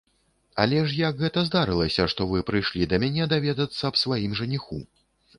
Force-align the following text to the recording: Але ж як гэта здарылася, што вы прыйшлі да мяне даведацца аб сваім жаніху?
Але 0.61 0.77
ж 0.91 0.95
як 0.99 1.19
гэта 1.25 1.41
здарылася, 1.49 2.05
што 2.13 2.25
вы 2.31 2.39
прыйшлі 2.47 2.87
да 2.93 2.99
мяне 3.03 3.27
даведацца 3.33 3.83
аб 3.91 3.99
сваім 4.05 4.33
жаніху? 4.41 4.79